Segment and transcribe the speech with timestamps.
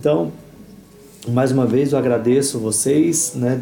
[0.00, 0.32] Então,
[1.28, 3.60] mais uma vez eu agradeço vocês, né?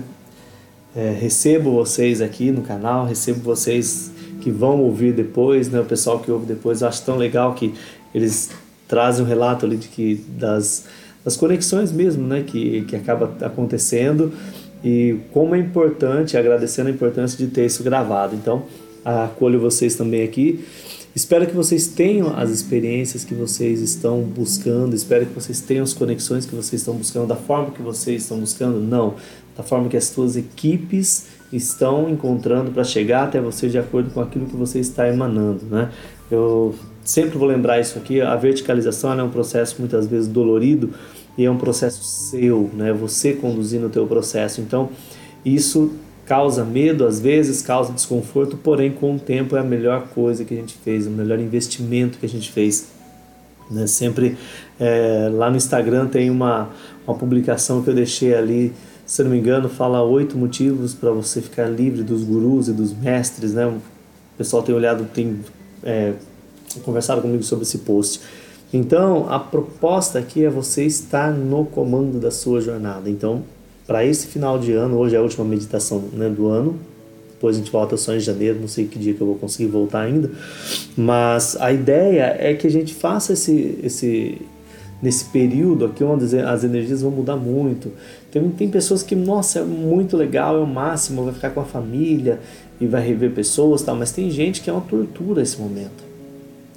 [0.95, 5.80] É, recebo vocês aqui no canal, recebo vocês que vão ouvir depois, né?
[5.80, 7.74] O pessoal que ouve depois, eu acho tão legal que
[8.14, 8.51] eles
[8.87, 10.85] trazem um relato ali de que das,
[11.24, 12.45] das conexões mesmo, né?
[12.46, 14.32] Que, que acaba acontecendo
[14.84, 18.36] e como é importante, agradecendo a importância de ter isso gravado.
[18.36, 18.62] Então,
[19.05, 20.64] acolho vocês também aqui.
[21.14, 25.92] Espero que vocês tenham as experiências que vocês estão buscando, espero que vocês tenham as
[25.92, 29.14] conexões que vocês estão buscando da forma que vocês estão buscando, não,
[29.56, 34.20] da forma que as suas equipes estão encontrando para chegar até você de acordo com
[34.20, 35.91] aquilo que você está emanando, né?
[36.30, 40.91] Eu sempre vou lembrar isso aqui, a verticalização é um processo muitas vezes dolorido
[41.36, 42.92] e é um processo seu, né?
[42.92, 44.61] Você conduzindo o teu processo.
[44.61, 44.91] Então,
[45.45, 45.92] isso
[46.28, 50.52] causa medo às vezes, causa desconforto, porém com o tempo é a melhor coisa que
[50.52, 52.88] a gente fez, o melhor investimento que a gente fez.
[53.70, 53.86] Né?
[53.86, 54.36] Sempre
[54.78, 56.69] é, lá no Instagram tem uma,
[57.06, 58.74] uma publicação que eu deixei ali,
[59.06, 62.92] se não me engano, fala oito motivos para você ficar livre dos gurus e dos
[62.92, 63.55] mestres.
[63.55, 63.66] Né?
[63.66, 63.81] O
[64.36, 65.41] pessoal tem olhado, tem
[65.83, 66.12] é,
[66.84, 68.20] conversado comigo sobre esse post.
[68.70, 73.08] Então, a proposta aqui é você estar no comando da sua jornada.
[73.08, 73.42] Então,
[73.89, 76.78] para esse final de ano, hoje é a última meditação né, do ano,
[77.31, 79.70] depois a gente volta só em janeiro, não sei que dia que eu vou conseguir
[79.70, 80.31] voltar ainda,
[80.94, 84.42] mas a ideia é que a gente faça esse, esse
[85.00, 87.92] nesse período aqui onde as energias vão mudar muito.
[88.31, 91.64] Tem, tem pessoas que, nossa, é muito legal, é o máximo, vai ficar com a
[91.64, 92.41] família
[92.81, 93.94] e vai rever pessoas, tá?
[93.94, 96.08] mas tem gente que é uma tortura esse momento.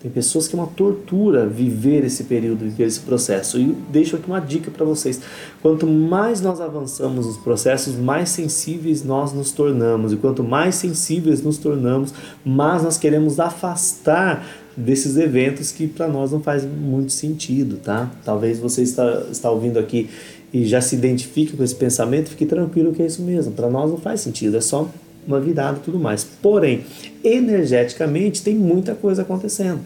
[0.02, 3.60] Tem pessoas que é uma tortura viver esse período, viver esse processo.
[3.60, 5.22] E deixo aqui uma dica para vocês.
[5.62, 10.12] Quanto mais nós avançamos nos processos, mais sensíveis nós nos tornamos.
[10.12, 12.14] E quanto mais sensíveis nos tornamos,
[12.44, 14.44] mais nós queremos afastar
[14.76, 18.10] desses eventos que para nós não faz muito sentido, tá?
[18.26, 20.10] Talvez você está, está ouvindo aqui
[20.54, 23.54] e já se identifique com esse pensamento, fique tranquilo que é isso mesmo.
[23.54, 24.90] Para nós não faz sentido, é só
[25.28, 26.24] uma virada e tudo mais.
[26.24, 26.86] Porém,
[27.24, 29.82] energeticamente tem muita coisa acontecendo.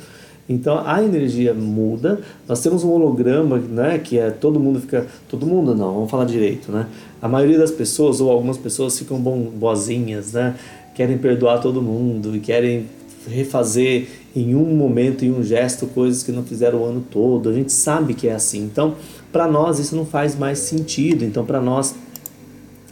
[0.47, 2.19] Então a energia muda.
[2.47, 6.25] Nós temos um holograma, né, que é todo mundo fica, todo mundo não, vamos falar
[6.25, 6.88] direito, né?
[7.22, 10.56] A maioria das pessoas ou algumas pessoas ficam bom, boazinhas, né?
[10.94, 12.85] Querem perdoar todo mundo e querem
[13.28, 17.50] refazer em um momento, em um gesto, coisas que não fizeram o ano todo.
[17.50, 18.63] A gente sabe que é assim.
[18.63, 18.95] Então,
[19.31, 21.25] para nós isso não faz mais sentido.
[21.25, 21.95] Então, para nós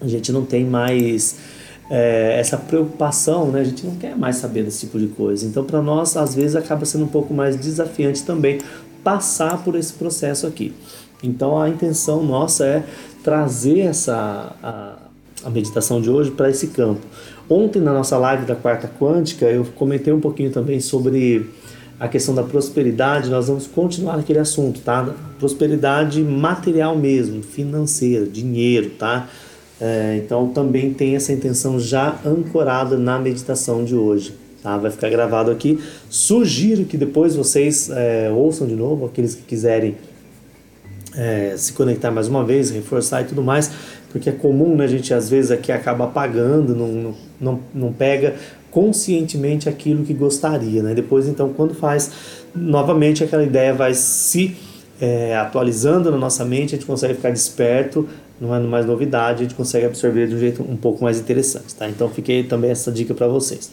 [0.01, 1.37] a gente não tem mais
[1.89, 3.61] é, essa preocupação, né?
[3.61, 5.45] A gente não quer mais saber desse tipo de coisa.
[5.45, 8.59] Então, para nós, às vezes, acaba sendo um pouco mais desafiante também
[9.03, 10.73] passar por esse processo aqui.
[11.21, 12.83] Então, a intenção nossa é
[13.23, 14.95] trazer essa a,
[15.44, 17.01] a meditação de hoje para esse campo.
[17.49, 21.50] Ontem, na nossa live da quarta quântica, eu comentei um pouquinho também sobre
[22.00, 25.07] a questão da prosperidade, nós vamos continuar naquele assunto, tá?
[25.39, 29.29] Prosperidade material mesmo, financeira, dinheiro, tá?
[29.81, 34.34] É, então também tem essa intenção já ancorada na meditação de hoje.
[34.61, 34.78] Tá?
[34.78, 35.79] Vai ficar gravado aqui.
[36.09, 39.97] Sugiro que depois vocês é, ouçam de novo, aqueles que quiserem
[41.16, 43.72] é, se conectar mais uma vez, reforçar e tudo mais,
[44.09, 48.35] porque é comum né, a gente às vezes aqui acaba apagando, não, não, não pega
[48.72, 50.81] conscientemente aquilo que gostaria.
[50.81, 50.94] Né?
[50.95, 52.12] Depois, então, quando faz
[52.56, 54.56] novamente, aquela ideia vai se
[55.00, 58.07] é, atualizando na nossa mente, a gente consegue ficar desperto
[58.43, 61.73] não é mais novidade, a gente consegue absorver de um jeito um pouco mais interessante,
[61.73, 61.89] tá?
[61.89, 63.71] Então fiquei também essa dica para vocês.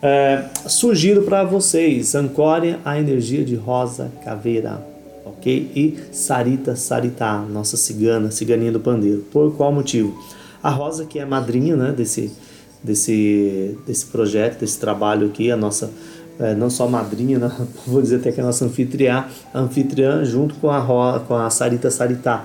[0.00, 4.86] É, sugiro para vocês, ancore a energia de Rosa Caveira,
[5.24, 5.70] ok?
[5.74, 9.24] E Sarita Sarita, nossa cigana, ciganinha do pandeiro.
[9.32, 10.16] Por qual motivo?
[10.62, 12.30] A Rosa que é madrinha, né, desse,
[12.82, 15.90] desse, desse projeto, desse trabalho aqui, a nossa
[16.38, 17.50] é, não só madrinha, né?
[17.86, 19.24] vou dizer até que a nossa anfitriã,
[19.54, 22.42] anfitriã junto com a, com a Sarita Sarita.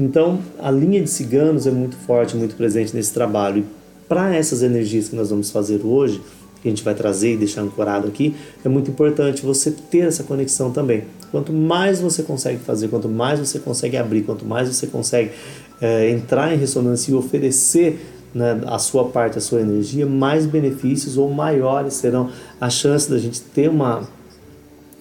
[0.00, 3.58] Então, a linha de ciganos é muito forte, muito presente nesse trabalho.
[3.58, 3.64] E
[4.08, 6.22] para essas energias que nós vamos fazer hoje,
[6.62, 8.34] que a gente vai trazer e deixar ancorado aqui,
[8.64, 11.04] é muito importante você ter essa conexão também.
[11.30, 15.32] Quanto mais você consegue fazer, quanto mais você consegue abrir, quanto mais você consegue
[15.82, 18.00] é, entrar em ressonância e oferecer
[18.34, 23.18] né, a sua parte, a sua energia, mais benefícios ou maiores serão as chances da
[23.18, 24.08] gente ter uma,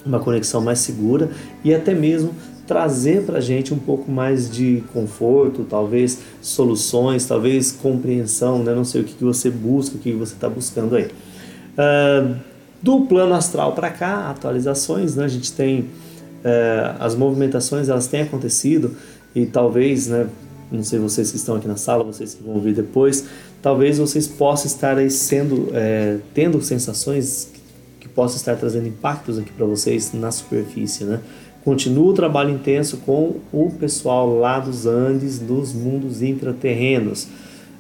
[0.06, 1.29] uma conexão mais segura
[1.63, 2.33] e até mesmo
[2.69, 8.75] trazer para a gente um pouco mais de conforto, talvez soluções, talvez compreensão, né?
[8.75, 11.07] não sei o que, que você busca, o que você está buscando aí.
[11.07, 12.36] Uh,
[12.80, 15.25] do plano astral para cá, atualizações, né?
[15.25, 18.95] a gente tem uh, as movimentações, elas têm acontecido
[19.33, 20.27] e talvez, né,
[20.71, 23.25] não sei vocês que estão aqui na sala, vocês que vão ouvir depois,
[23.63, 27.50] talvez vocês possam estar aí sendo, é, tendo sensações
[28.00, 31.19] que possam estar trazendo impactos aqui para vocês na superfície, né?
[31.69, 37.27] Continua o trabalho intenso com o pessoal lá dos Andes, dos mundos intraterrenos.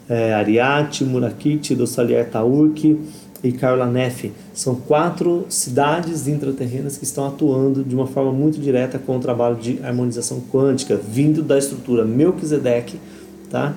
[0.07, 2.99] É, Ariate, Murakit, Dossalier Taurk
[3.43, 4.31] e Carla Neff.
[4.53, 9.55] São quatro cidades intraterrenas que estão atuando de uma forma muito direta com o trabalho
[9.55, 12.99] de harmonização quântica, vindo da estrutura Melquisedeque,
[13.49, 13.73] tá?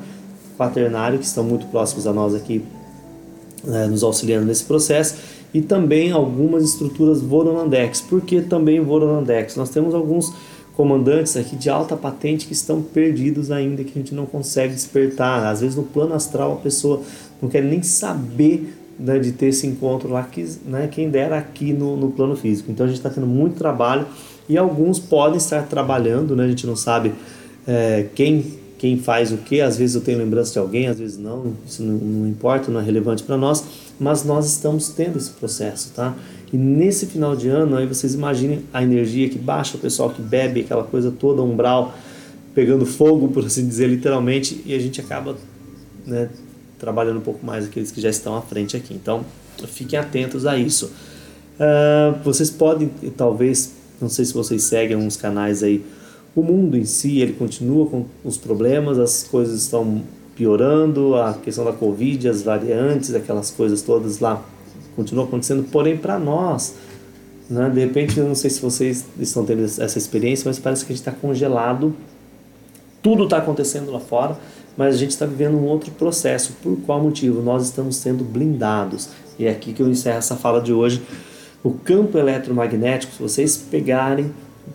[0.59, 2.63] quaternário, que estão muito próximos a nós aqui,
[3.65, 5.15] né, nos auxiliando nesse processo,
[5.55, 8.01] e também algumas estruturas Vorolandex.
[8.01, 9.57] Por que também Vorolandex?
[9.57, 10.33] Nós temos alguns
[10.75, 15.47] comandantes aqui de alta patente que estão perdidos ainda, que a gente não consegue despertar.
[15.47, 17.03] Às vezes no plano astral a pessoa
[17.41, 21.73] não quer nem saber né, de ter esse encontro lá, que, né, quem dera aqui
[21.73, 22.71] no, no plano físico.
[22.71, 24.07] Então a gente está tendo muito trabalho
[24.49, 27.13] e alguns podem estar trabalhando, né, a gente não sabe
[27.67, 31.17] é, quem quem faz o que, às vezes eu tenho lembrança de alguém, às vezes
[31.17, 33.65] não, isso não, não importa, não é relevante para nós,
[33.99, 36.15] mas nós estamos tendo esse processo, tá?
[36.53, 40.21] E nesse final de ano, aí vocês imaginem a energia que baixa, o pessoal que
[40.21, 41.95] bebe aquela coisa toda, umbral,
[42.55, 45.37] pegando fogo, por assim dizer, literalmente, e a gente acaba
[46.07, 46.29] né,
[46.79, 48.93] trabalhando um pouco mais aqueles que já estão à frente aqui.
[48.93, 49.25] Então,
[49.67, 50.93] fiquem atentos a isso.
[51.57, 55.83] Uh, vocês podem, talvez, não sei se vocês seguem uns canais aí
[56.35, 60.03] o mundo em si, ele continua com os problemas, as coisas estão
[60.37, 64.43] piorando, a questão da Covid, as variantes, aquelas coisas todas lá
[64.97, 66.75] continuam acontecendo, porém para nós,
[67.49, 70.93] né, de repente, eu não sei se vocês estão tendo essa experiência, mas parece que
[70.93, 71.95] a gente está congelado,
[73.03, 74.39] tudo está acontecendo lá fora,
[74.77, 76.55] mas a gente está vivendo um outro processo.
[76.63, 77.43] Por qual motivo?
[77.43, 79.11] Nós estamos sendo blindados.
[79.39, 81.03] E é aqui que eu encerro essa fala de hoje.
[81.63, 84.33] O campo eletromagnético, se vocês pegarem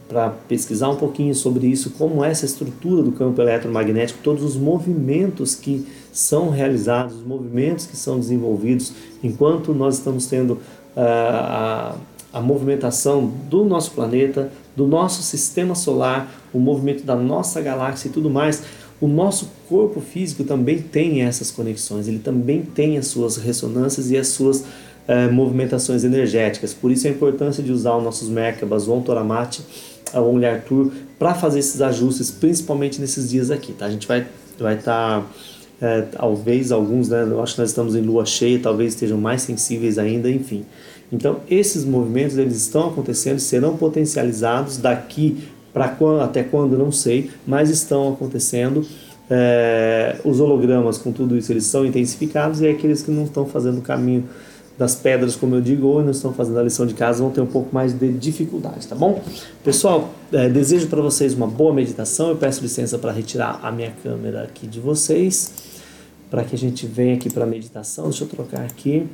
[0.08, 4.56] para pesquisar um pouquinho sobre isso, como é essa estrutura do campo eletromagnético, todos os
[4.56, 8.94] movimentos que são realizados, os movimentos que são desenvolvidos,
[9.24, 10.60] enquanto nós estamos tendo uh,
[10.96, 11.96] a,
[12.34, 18.12] a movimentação do nosso planeta, do nosso sistema solar, o movimento da nossa galáxia e
[18.12, 18.64] tudo mais,
[19.00, 24.18] o nosso corpo físico também tem essas conexões, ele também tem as suas ressonâncias e
[24.18, 24.64] as suas
[25.08, 26.74] uh, movimentações energéticas.
[26.74, 29.62] Por isso a importância de usar os nossos Merkabas, o Ontoramate,
[30.14, 33.74] o Only Arthur, para fazer esses ajustes, principalmente nesses dias aqui.
[33.74, 33.86] Tá?
[33.86, 34.26] A gente vai
[34.64, 35.28] vai estar, tá,
[35.82, 39.42] é, talvez alguns, né, eu acho que nós estamos em lua cheia, talvez estejam mais
[39.44, 40.66] sensíveis ainda, enfim.
[41.12, 47.30] Então, esses movimentos eles estão acontecendo, serão potencializados daqui para quando, até quando, não sei,
[47.46, 48.86] mas estão acontecendo.
[49.30, 53.80] É, os hologramas com tudo isso eles são intensificados e aqueles que não estão fazendo
[53.80, 54.24] o caminho
[54.78, 57.42] das pedras, como eu digo, ou não estão fazendo a lição de casa, vão ter
[57.42, 59.22] um pouco mais de dificuldade, tá bom?
[59.64, 62.30] Pessoal, é, desejo para vocês uma boa meditação.
[62.30, 65.52] Eu peço licença para retirar a minha câmera aqui de vocês,
[66.30, 68.06] para que a gente venha aqui para a meditação.
[68.06, 69.08] Deixa eu trocar aqui.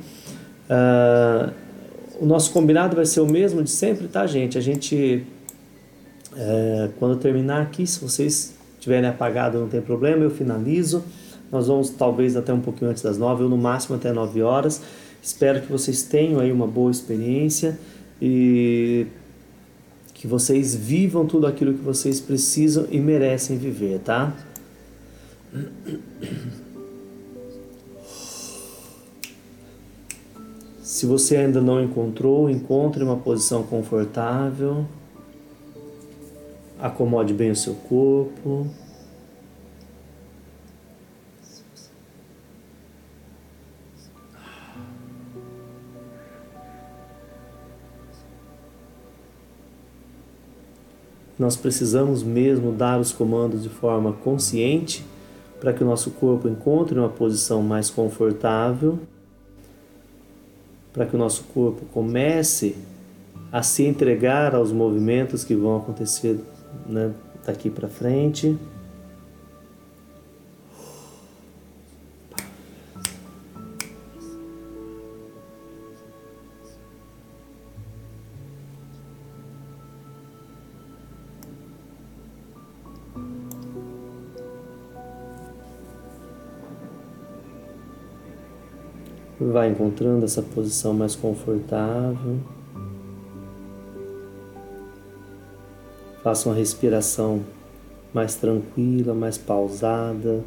[0.68, 1.50] Uh,
[2.20, 4.56] o nosso combinado vai ser o mesmo de sempre, tá, gente?
[4.58, 5.24] A gente,
[6.36, 11.02] é, quando terminar aqui, se vocês tiverem apagado, não tem problema, eu finalizo.
[11.50, 14.82] Nós vamos talvez até um pouquinho antes das nove, ou no máximo até nove horas.
[15.24, 17.78] Espero que vocês tenham aí uma boa experiência
[18.20, 19.06] e
[20.12, 24.36] que vocês vivam tudo aquilo que vocês precisam e merecem viver, tá?
[30.82, 34.84] Se você ainda não encontrou, encontre uma posição confortável.
[36.78, 38.66] Acomode bem o seu corpo.
[51.44, 55.04] Nós precisamos mesmo dar os comandos de forma consciente
[55.60, 58.98] para que o nosso corpo encontre uma posição mais confortável,
[60.90, 62.74] para que o nosso corpo comece
[63.52, 66.40] a se entregar aos movimentos que vão acontecer
[66.88, 67.12] né,
[67.44, 68.56] daqui para frente.
[89.64, 92.38] Vai encontrando essa posição mais confortável.
[96.22, 97.42] Faça uma respiração
[98.12, 100.44] mais tranquila, mais pausada.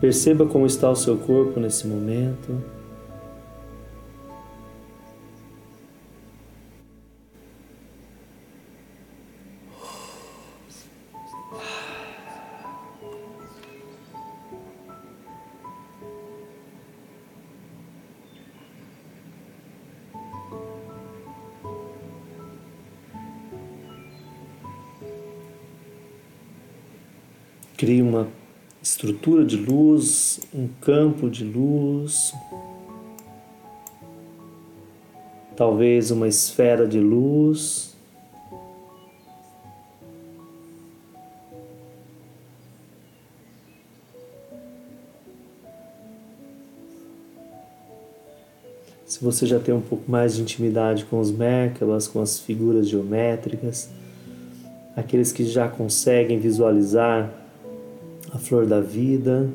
[0.00, 2.77] Perceba como está o seu corpo nesse momento.
[27.78, 28.26] Crie uma
[28.82, 32.34] estrutura de luz, um campo de luz,
[35.56, 37.96] talvez uma esfera de luz.
[49.06, 52.88] Se você já tem um pouco mais de intimidade com os Merkabas, com as figuras
[52.88, 53.88] geométricas,
[54.96, 57.46] aqueles que já conseguem visualizar
[58.32, 59.48] a flor da vida,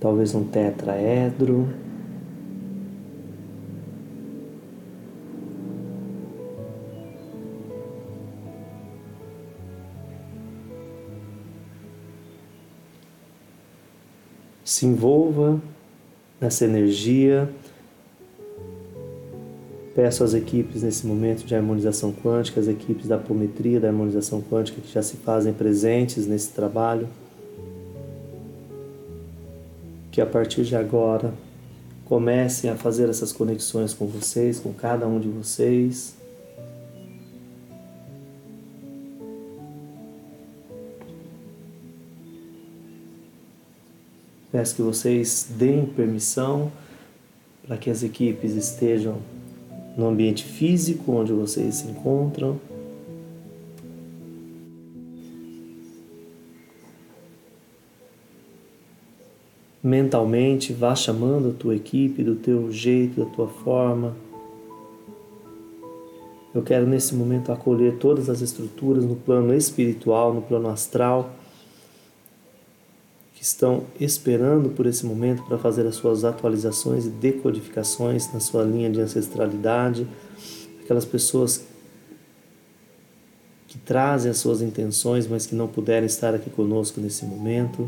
[0.00, 1.83] talvez um tetraedro.
[14.74, 15.60] Se envolva
[16.40, 17.48] nessa energia.
[19.94, 24.80] Peço às equipes nesse momento de harmonização quântica, as equipes da apometria, da harmonização quântica
[24.80, 27.06] que já se fazem presentes nesse trabalho
[30.10, 31.32] que a partir de agora
[32.04, 36.16] comecem a fazer essas conexões com vocês, com cada um de vocês.
[44.54, 46.70] Peço que vocês deem permissão
[47.66, 49.16] para que as equipes estejam
[49.96, 52.60] no ambiente físico onde vocês se encontram.
[59.82, 64.14] mentalmente, vá chamando a tua equipe do teu jeito, da tua forma.
[66.54, 71.32] Eu quero nesse momento acolher todas as estruturas no plano espiritual, no plano astral,
[73.44, 78.88] estão esperando por esse momento para fazer as suas atualizações e decodificações na sua linha
[78.88, 80.06] de ancestralidade,
[80.82, 81.62] aquelas pessoas
[83.68, 87.86] que trazem as suas intenções, mas que não puderem estar aqui conosco nesse momento.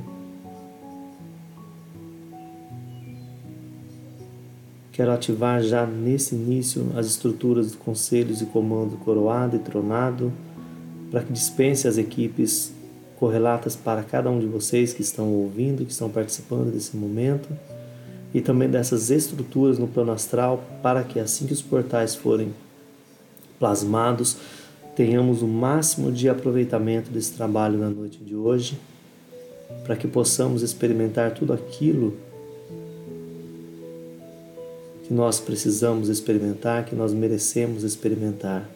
[4.93, 10.31] Quero ativar já nesse início as estruturas de conselhos e comando coroado e tronado,
[11.11, 12.75] para que dispense as equipes
[13.18, 17.49] correlatas para cada um de vocês que estão ouvindo, que estão participando desse momento,
[18.35, 22.52] e também dessas estruturas no plano astral, para que assim que os portais forem
[23.58, 24.37] plasmados,
[24.94, 28.78] tenhamos o máximo de aproveitamento desse trabalho na noite de hoje,
[29.85, 32.14] para que possamos experimentar tudo aquilo
[35.06, 38.68] que nós precisamos experimentar, que nós merecemos experimentar.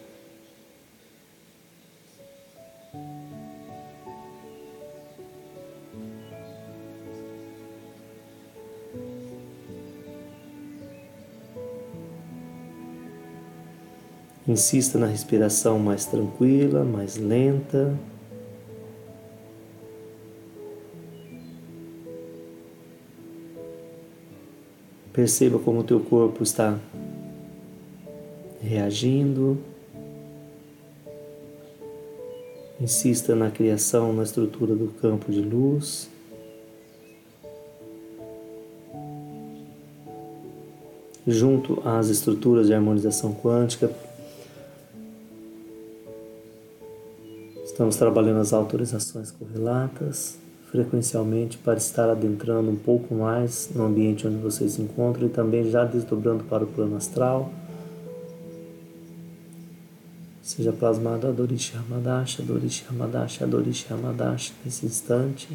[14.50, 17.96] Insista na respiração mais tranquila, mais lenta.
[25.12, 26.76] Perceba como o teu corpo está
[28.60, 29.56] reagindo.
[32.80, 36.10] Insista na criação, na estrutura do campo de luz.
[41.24, 44.09] Junto às estruturas de harmonização quântica,
[47.70, 50.36] estamos trabalhando as autorizações correlatas
[50.70, 55.68] frequencialmente para estar adentrando um pouco mais no ambiente onde você se encontra e também
[55.70, 57.52] já desdobrando para o plano astral.
[60.42, 65.48] Seja plasmado Adorish Hamadash, Adorish Hamadash, Adorish Hamadash nesse instante.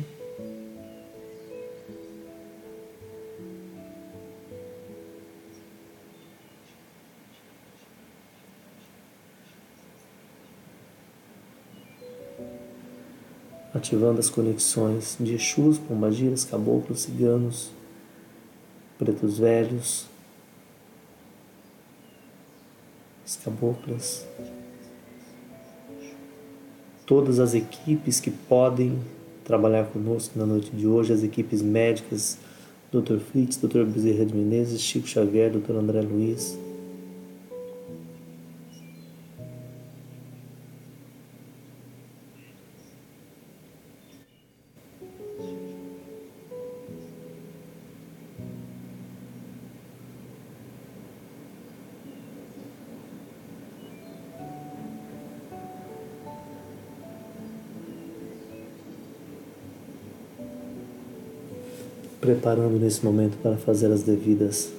[13.85, 17.69] Ativando as conexões de Exus, pombagiras, caboclos, ciganos,
[18.97, 20.07] pretos velhos,
[23.23, 24.25] as caboclas,
[27.05, 28.99] todas as equipes que podem
[29.43, 32.39] trabalhar conosco na noite de hoje, as equipes médicas,
[32.91, 33.19] Dr.
[33.19, 33.83] Fritz, Dr.
[33.83, 35.73] Bezerra de Menezes, Chico Xavier, Dr.
[35.73, 36.57] André Luiz,
[62.25, 64.73] preparando nesse momento para fazer as devidas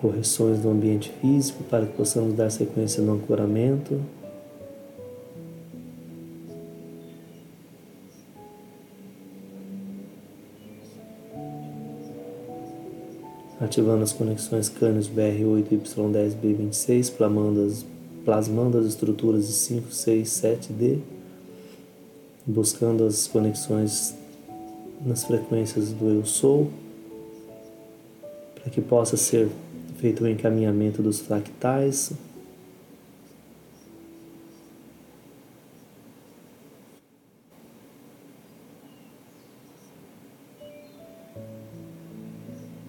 [0.00, 4.00] correções do ambiente físico para que possamos dar sequência no ancoramento.
[13.60, 17.86] Ativando as conexões cânios BR8 e Y10B26, plasmando as,
[18.24, 20.98] plasmando as estruturas de 5, 6, 7D,
[22.44, 24.20] buscando as conexões
[25.04, 26.70] nas frequências do Eu Sou,
[28.54, 29.48] para que possa ser
[29.98, 32.12] feito o encaminhamento dos fractais.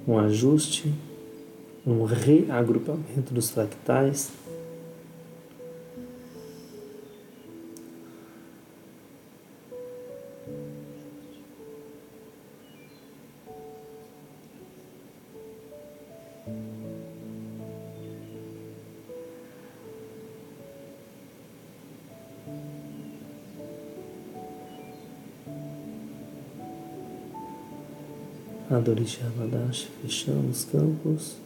[0.08, 0.94] Um ajuste,
[1.88, 4.32] um reagrupamento dos fractais.
[28.84, 31.38] Adorish Ramadash, fechando os campos.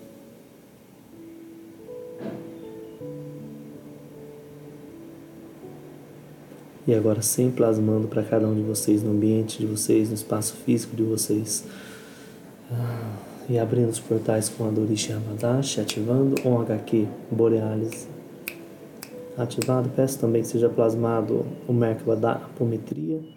[6.88, 10.56] E agora sem plasmando para cada um de vocês, no ambiente de vocês, no espaço
[10.65, 11.63] físico de vocês.
[12.72, 13.15] Ah,
[13.48, 18.08] e abrindo os portais com a Dorish Ramadash, ativando um HQ Borealis
[19.38, 19.89] ativado.
[19.89, 23.37] Peço também que seja plasmado o Merkaba da apometria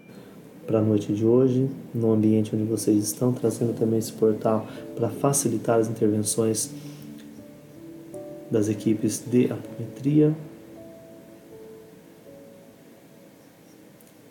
[0.70, 5.08] para a noite de hoje, no ambiente onde vocês estão, trazendo também esse portal para
[5.08, 6.70] facilitar as intervenções
[8.48, 10.32] das equipes de apometria.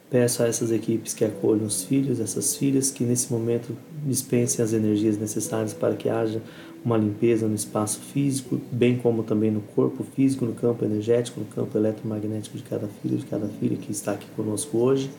[0.10, 4.72] Peço a essas equipes que acolham os filhos, essas filhas, que nesse momento dispensem as
[4.72, 6.42] energias necessárias para que haja
[6.86, 11.48] uma limpeza no espaço físico, bem como também no corpo físico, no campo energético, no
[11.48, 15.12] campo eletromagnético de cada filho, de cada filha que está aqui conosco hoje.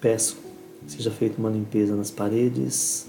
[0.00, 0.38] Peço
[0.84, 3.08] que seja feita uma limpeza nas paredes,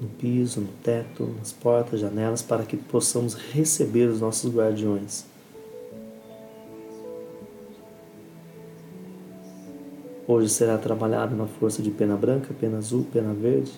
[0.00, 5.24] no piso, no teto, nas portas, janelas, para que possamos receber os nossos guardiões.
[10.26, 13.72] Hoje será trabalhado na força de pena branca, pena azul, pena verde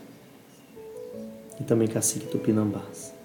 [1.60, 3.19] e também cacique tupinambás.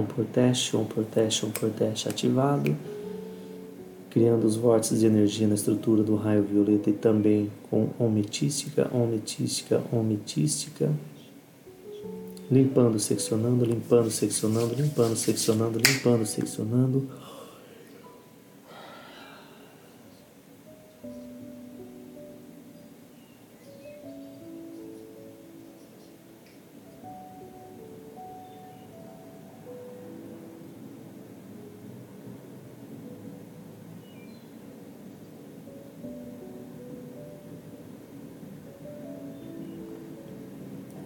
[0.00, 2.76] Um por teste, um por teste, um por teste ativado,
[4.10, 9.82] criando os vórtices de energia na estrutura do raio violeta e também com ometística, ometística,
[9.92, 10.90] ometística,
[12.50, 17.08] limpando, seccionando, limpando, seccionando, limpando, seccionando, limpando, seccionando.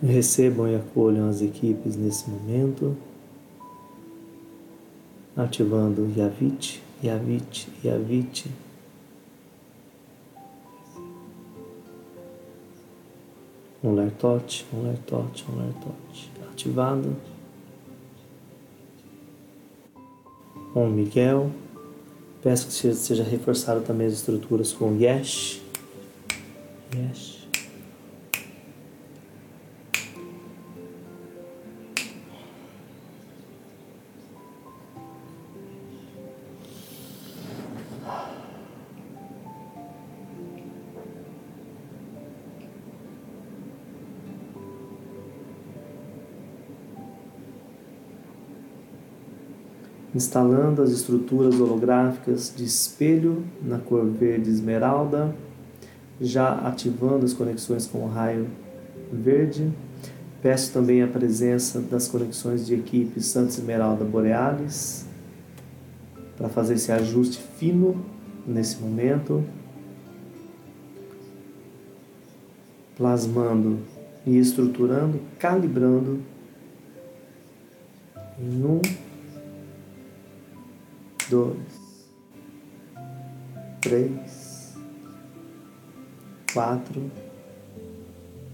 [0.06, 2.94] Recebam e acolham as equipes nesse momento,
[5.34, 8.50] ativando Yavit, Yavit, Yavit.
[13.82, 16.30] Um lertote, um lertote, um lertote.
[16.52, 17.16] Ativado.
[20.76, 21.50] Um Miguel.
[22.42, 25.62] Peço que seja reforçado também as estruturas com Yesh.
[26.94, 27.43] Yesh.
[50.14, 55.34] Instalando as estruturas holográficas de espelho na cor verde esmeralda,
[56.20, 58.46] já ativando as conexões com o raio
[59.12, 59.72] verde.
[60.40, 65.06] Peço também a presença das conexões de equipe Santa Esmeralda Borealis
[66.36, 68.04] para fazer esse ajuste fino
[68.46, 69.42] nesse momento,
[72.96, 73.78] plasmando
[74.26, 76.20] e estruturando, calibrando
[78.38, 78.80] em um
[81.34, 81.58] dois,
[83.80, 84.72] três,
[86.52, 87.10] quatro,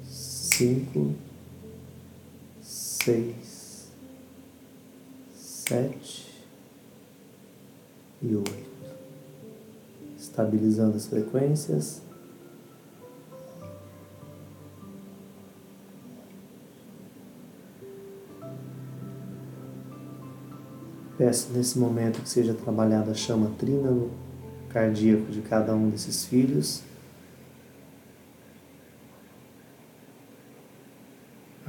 [0.02, 1.14] cinco,
[2.62, 3.90] seis,
[5.34, 6.26] sete,
[8.22, 8.70] e oito.
[10.18, 12.00] Estabilizando as frequências.
[21.20, 24.10] Peço nesse momento que seja trabalhada a chama trina no
[24.70, 26.82] cardíaco de cada um desses filhos.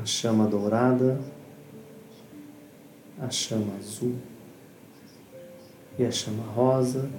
[0.02, 1.20] A chama dourada,
[3.20, 4.16] a chama azul
[6.00, 7.10] e a chama rosa.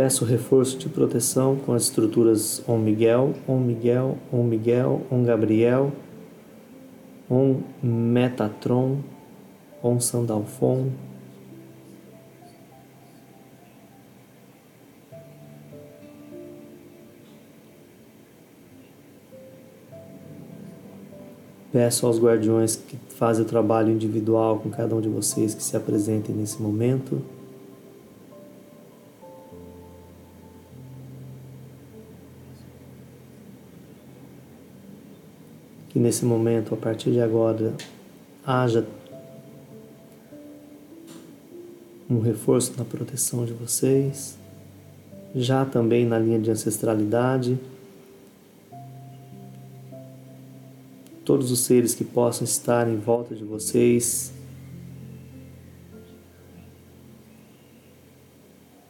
[0.00, 5.92] Peço reforço de proteção com as estruturas Om Miguel, Om Miguel, Om Miguel, Om Gabriel,
[7.28, 9.00] Om Metatron,
[9.82, 10.88] Om Sandalfon.
[21.70, 25.76] Peço aos guardiões que fazem o trabalho individual com cada um de vocês que se
[25.76, 27.20] apresentem nesse momento.
[35.90, 37.74] Que nesse momento, a partir de agora,
[38.46, 38.86] haja
[42.08, 44.38] um reforço na proteção de vocês,
[45.34, 47.58] já também na linha de ancestralidade.
[51.24, 54.32] Todos os seres que possam estar em volta de vocês,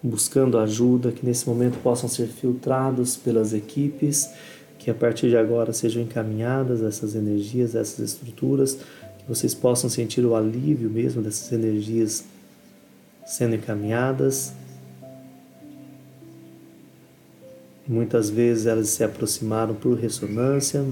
[0.03, 4.31] buscando ajuda, que nesse momento possam ser filtrados pelas equipes
[4.81, 8.77] que a partir de agora sejam encaminhadas essas energias, essas estruturas,
[9.19, 12.25] que vocês possam sentir o alívio mesmo dessas energias
[13.27, 14.55] sendo encaminhadas.
[17.87, 20.83] Muitas vezes elas se aproximaram por ressonância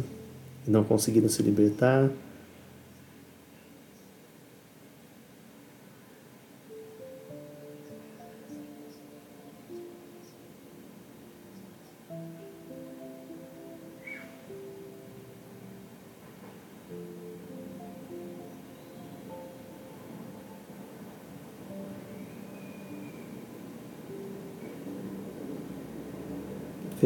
[0.66, 2.10] e não conseguiram se libertar.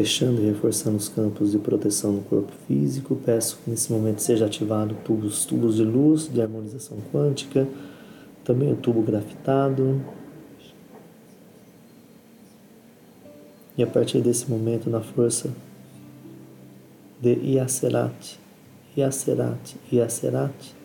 [0.03, 4.47] Fechando e reforçando os campos de proteção no corpo físico, peço que nesse momento seja
[4.47, 7.65] ativado tubos, tubos de luz de harmonização quântica,
[8.43, 10.01] também o tubo grafitado.
[13.77, 15.49] E a partir desse momento, na força
[17.21, 18.37] de Iacerat,
[18.97, 20.75] Iacerat, Iacerat,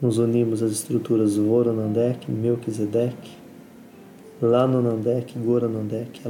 [0.00, 3.30] nos unimos às estruturas Voronandek, Melquisedeque,
[4.42, 6.20] lá no Nandek, Gora Nandek,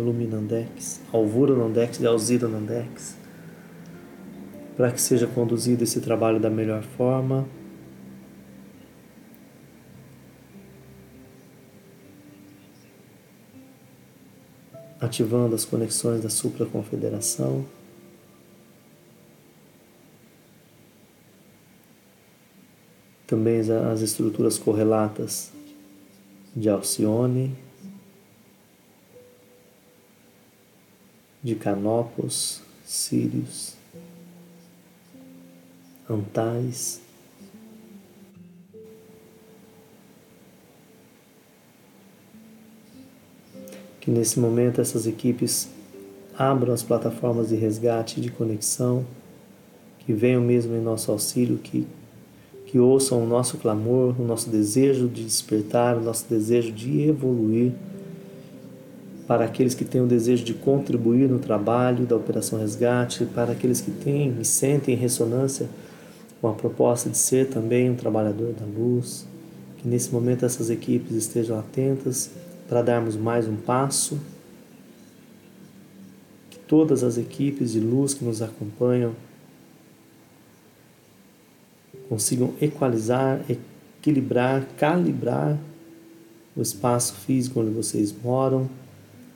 [1.11, 2.47] Alvura Nandex e Alzira
[4.77, 7.49] para que seja conduzido esse trabalho da melhor forma.
[15.01, 17.65] Ativando as conexões da supraconfederação.
[23.27, 25.51] Também as estruturas correlatas
[26.55, 27.57] de Alcione,
[31.43, 33.75] de Canopos, Sírios,
[36.09, 37.01] Antais,
[44.01, 45.69] que nesse momento essas equipes
[46.37, 49.05] abram as plataformas de resgate de conexão,
[50.01, 51.87] que venham mesmo em nosso auxílio, que,
[52.67, 57.73] que ouçam o nosso clamor, o nosso desejo de despertar, o nosso desejo de evoluir
[59.33, 63.81] para aqueles que têm o desejo de contribuir no trabalho da Operação Resgate, para aqueles
[63.81, 65.71] que têm e sentem ressonância
[66.39, 69.27] com a proposta de ser também um trabalhador da luz,
[69.79, 72.31] que nesse momento essas equipes estejam atentas
[72.69, 74.21] para darmos mais um passo,
[76.51, 79.15] que todas as equipes de luz que nos acompanham
[82.07, 85.57] consigam equalizar, equilibrar, calibrar
[86.55, 88.69] o espaço físico onde vocês moram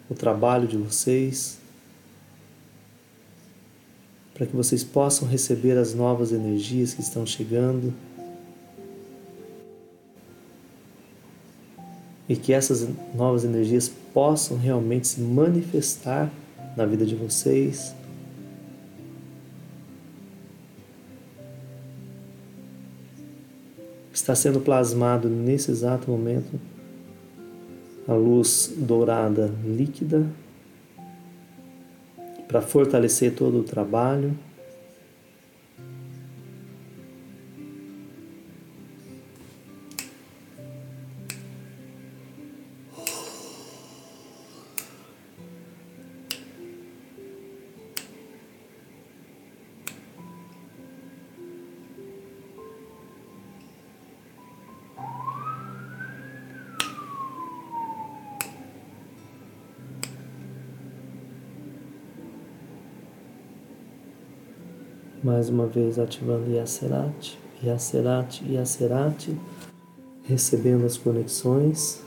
[0.09, 1.59] o trabalho de vocês,
[4.35, 7.93] para que vocês possam receber as novas energias que estão chegando
[12.29, 16.31] e que essas novas energias possam realmente se manifestar
[16.77, 17.95] na vida de vocês.
[24.13, 26.59] está sendo plasmado nesse exato momento
[28.07, 30.27] a luz dourada líquida
[32.47, 34.33] para fortalecer todo o trabalho.
[65.47, 69.37] Mais uma vez ativando Yacerati, Yacerati, Yacerati,
[70.25, 72.03] recebendo as conexões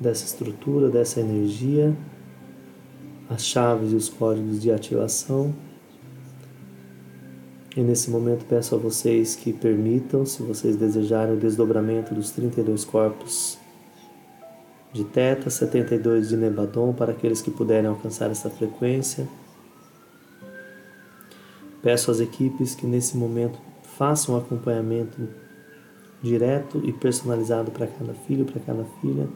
[0.00, 1.96] dessa estrutura, dessa energia,
[3.28, 5.54] as chaves e os códigos de ativação.
[7.76, 12.84] E nesse momento peço a vocês que permitam, se vocês desejarem, o desdobramento dos 32
[12.84, 13.58] corpos
[14.92, 19.28] de Teta, 72 de Nebadon, para aqueles que puderem alcançar essa frequência.
[21.82, 23.58] Peço às equipes que nesse momento
[23.96, 25.28] façam um acompanhamento
[26.22, 29.26] direto e personalizado para cada filho, para cada filha,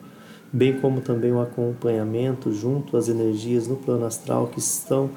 [0.52, 5.10] bem como também o um acompanhamento junto às energias no plano astral que estão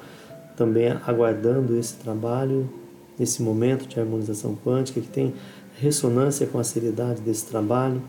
[0.56, 2.68] também aguardando esse trabalho,
[3.20, 5.34] esse momento de harmonização quântica, que tem
[5.78, 8.02] ressonância com a seriedade desse trabalho,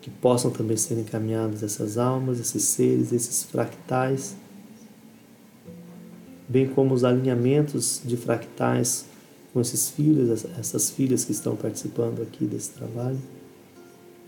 [0.00, 4.36] que possam também ser encaminhadas essas almas, esses seres, esses fractais
[6.54, 9.06] bem como os alinhamentos de fractais
[9.52, 13.18] com esses filhos, essas filhas que estão participando aqui desse trabalho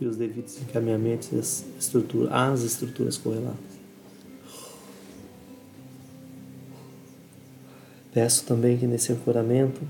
[0.01, 3.77] e os devidos encaminhamentos às estruturas, às estruturas correlatas.
[8.12, 9.81] Peço também que nesse ancoramento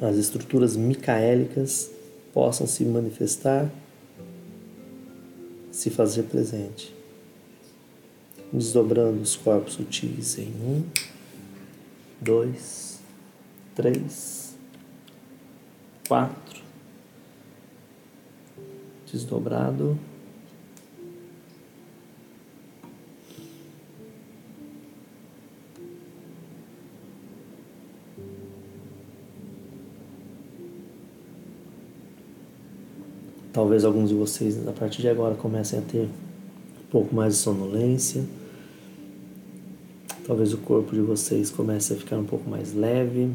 [0.00, 1.88] as estruturas micaélicas
[2.34, 3.70] possam se manifestar,
[5.70, 6.95] se fazer presente
[8.52, 10.84] desdobrando os corpos sutis em um,
[12.20, 13.00] dois,
[13.74, 14.56] três,
[16.08, 16.62] quatro,
[19.10, 19.98] desdobrado.
[33.52, 36.10] Talvez alguns de vocês a partir de agora comecem a ter
[36.96, 38.24] pouco mais de sonolência.
[40.26, 43.30] Talvez o corpo de vocês comece a ficar um pouco mais leve.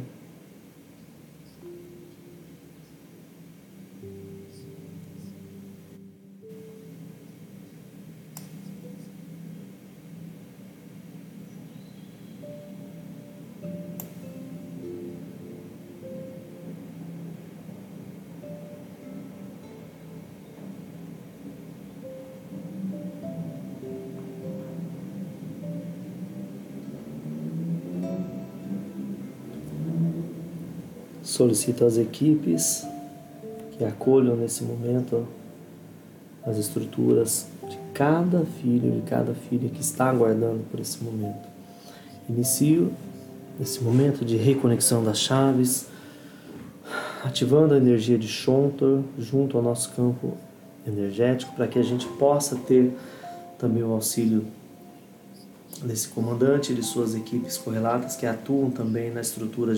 [31.31, 32.85] Solicito às equipes
[33.71, 35.25] que acolham nesse momento
[36.45, 41.47] as estruturas de cada filho, de cada filha que está aguardando por esse momento.
[42.27, 42.91] Inicio
[43.61, 45.85] esse momento de reconexão das chaves,
[47.23, 50.35] ativando a energia de Shontor junto ao nosso campo
[50.85, 52.91] energético para que a gente possa ter
[53.57, 54.45] também o auxílio
[55.81, 59.73] desse comandante e de suas equipes correlatas que atuam também na estrutura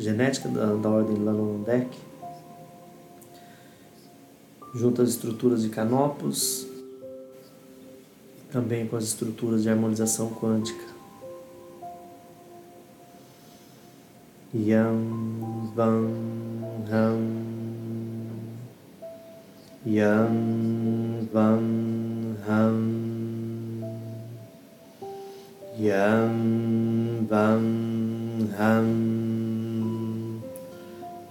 [0.00, 1.88] genética da, da ordem Lanondec,
[4.74, 6.66] junto às estruturas de Canopus,
[8.50, 10.88] também com as estruturas de harmonização quântica.
[14.52, 16.10] Yam Van
[16.90, 17.20] Ham
[19.86, 23.00] Yam Van Ham
[25.78, 29.29] Yam Van Ham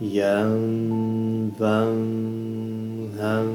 [0.02, 3.50] Yam Vam Ham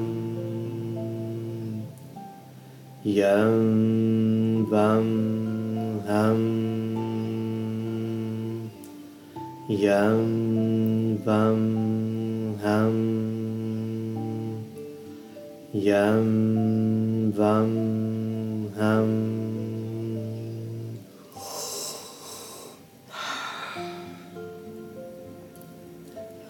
[3.02, 5.09] Yam Vam
[6.04, 6.40] Ham
[9.70, 12.94] Yam Vam Ham
[15.72, 17.72] Yam Vam
[18.76, 19.33] Ham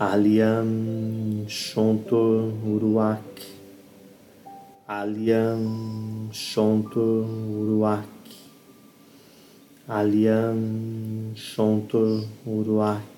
[0.04, 3.24] Aliam Shontor Uruak.
[4.86, 8.12] Aliam Shontor Uruak.
[9.88, 13.16] Aliam Shontor Uruak.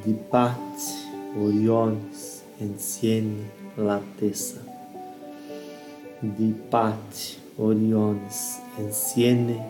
[0.00, 0.76] Dipat
[1.36, 4.64] Oriones, Enciene, Latessa.
[6.22, 9.60] Dipate, Oriones, Enciene,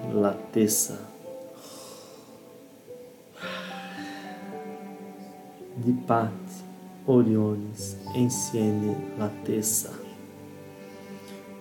[5.76, 5.84] Latessa.
[5.84, 6.64] Dipate,
[7.06, 9.92] Oriones, Enciene, Latessa.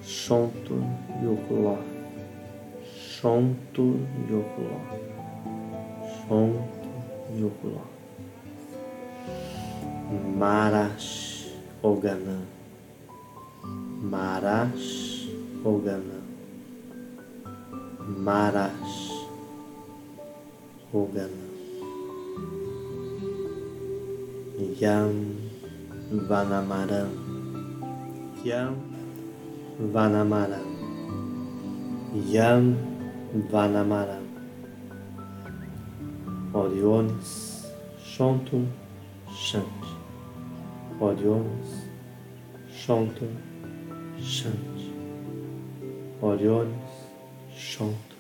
[0.02, 0.82] Shonto,
[1.22, 1.84] Yokulof.
[2.84, 4.00] Shonto,
[4.30, 5.00] Yokulof.
[6.28, 6.90] Shonto,
[7.36, 7.96] Yokulof.
[10.38, 11.50] Marash
[11.82, 12.42] Oganã,
[14.02, 15.28] Marash
[15.64, 16.22] Oganã,
[18.20, 19.26] Marash
[20.94, 21.45] Oganã,
[24.58, 25.36] Yam
[26.14, 27.12] Vanamaram,
[28.42, 28.76] Yam
[29.82, 30.66] Vanamaram,
[32.32, 32.78] Yam
[33.52, 34.26] Vanamaram,
[36.54, 37.66] Oriones,
[38.02, 38.72] Shontum,
[39.30, 39.92] Shanti.
[41.02, 41.90] Oriones,
[42.72, 43.28] Shonto,
[44.18, 44.94] Shanti.
[46.22, 46.92] Oriones,
[47.54, 48.15] Shonto,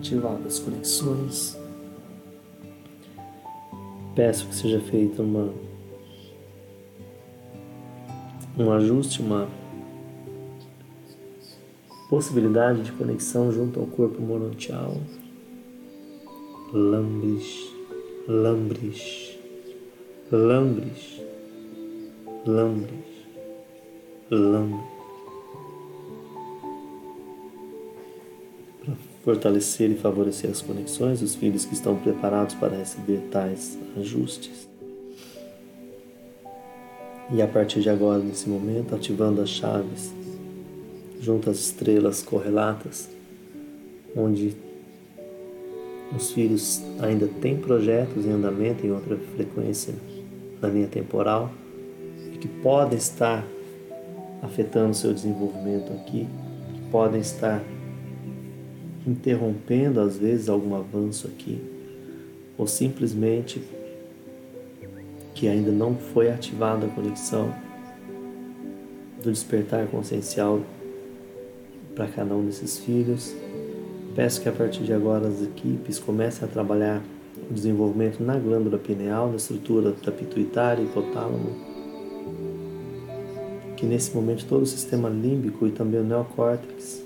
[0.00, 1.58] Ativadas as conexões.
[4.14, 5.52] Peço que seja feita uma
[8.56, 9.46] um ajuste, uma
[12.08, 14.96] possibilidade de conexão junto ao corpo morontial
[16.72, 17.70] lambres,
[18.26, 19.38] lambres,
[20.32, 21.20] lambres,
[22.46, 23.04] lambres,
[24.30, 24.99] lambres.
[29.30, 34.68] Fortalecer e favorecer as conexões, os filhos que estão preparados para receber tais ajustes.
[37.32, 40.12] E a partir de agora, nesse momento, ativando as chaves
[41.20, 43.08] junto às estrelas correlatas,
[44.16, 44.56] onde
[46.16, 49.94] os filhos ainda têm projetos em andamento em outra frequência
[50.60, 51.52] na linha temporal
[52.34, 53.46] e que podem estar
[54.42, 56.26] afetando seu desenvolvimento aqui,
[56.74, 57.62] que podem estar
[59.06, 61.60] interrompendo às vezes algum avanço aqui,
[62.56, 63.62] ou simplesmente
[65.34, 67.54] que ainda não foi ativada a conexão
[69.22, 70.60] do despertar consciencial
[71.94, 73.34] para cada um desses filhos
[74.14, 77.02] Peço que a partir de agora as equipes comecem a trabalhar
[77.48, 81.56] o desenvolvimento na glândula pineal, na estrutura da pituitária e hipotálamo.
[83.76, 87.04] Que nesse momento todo o sistema límbico e também o neocórtex,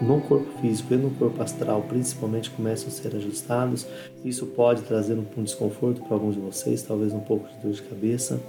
[0.00, 3.86] no corpo físico e no corpo astral, principalmente, começam a ser ajustados.
[4.24, 7.82] Isso pode trazer um desconforto para alguns de vocês, talvez um pouco de dor de
[7.82, 8.40] cabeça.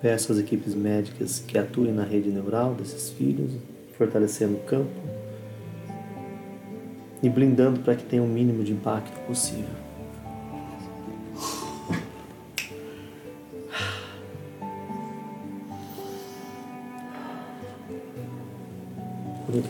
[0.00, 3.52] Peço às equipes médicas que atuem na rede neural desses filhos,
[3.96, 4.90] fortalecendo o campo
[7.22, 9.91] e blindando para que tenha o mínimo de impacto possível.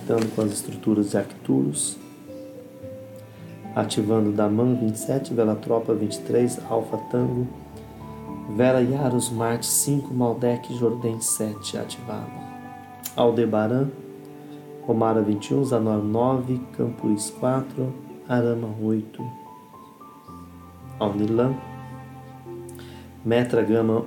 [0.03, 1.97] Conectando com as estruturas de Arcturus,
[3.75, 7.47] ativando da MAN 27, Vela Tropa 23, Alfa Tango
[8.57, 12.31] Vera Yaros Marte 5, Maldek Jordem 7 ativado.
[13.17, 13.89] Aldebaran,
[14.87, 17.93] Romara 21, Zanor 9, Campuís 4,
[18.29, 19.23] Arama 8.
[20.99, 21.55] Alnilan,
[23.25, 24.05] Metra Gama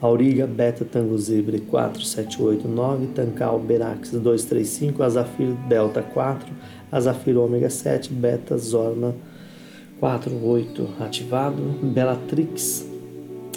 [0.00, 6.46] Auriga Beta Tango Zebra 4789, Tancal Berax 235, Azafir Delta 4,
[6.92, 9.16] Azafir Ômega 7, Beta Zorna
[9.98, 12.86] 48 ativado, Belatrix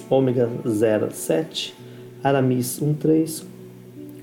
[0.09, 1.75] Ômega 07,
[2.23, 3.56] Aramis 13,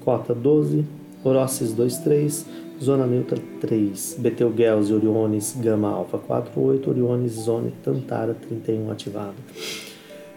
[0.05, 0.85] Cota 12,
[1.25, 2.45] Orossis 23,
[2.79, 9.35] Zona Neutra 3, Betelgeuse Oriones Gama Alpha 48, Oriones Zone Tantara 31 ativado.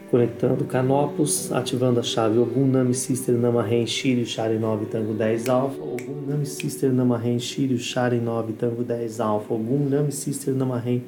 [0.09, 5.82] Conectando Canopus, ativando a chave Ogum Nami Sister Namahen Shiryu Shari 9 Tango 10 Alpha,
[5.82, 11.01] Ogum Nami Sister Namahen Shiryu Shari 9 Tango 10 Alpha, Ogum Nami Sister Namahen